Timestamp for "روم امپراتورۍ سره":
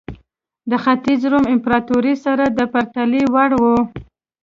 1.31-2.43